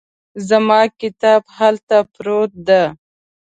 زما 0.47 0.81
کتاب 1.01 1.43
هلته 1.57 1.97
پروت 2.13 2.51
ده 2.67 2.83